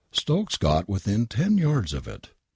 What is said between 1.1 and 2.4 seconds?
ten yards of it.